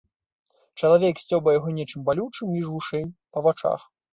Чалавек 0.81 1.15
сцёбае 1.25 1.53
яго 1.59 1.75
нечым 1.79 2.01
балючым 2.09 2.51
між 2.55 2.67
вушэй, 2.73 3.05
па 3.37 3.49
вачах. 3.51 3.81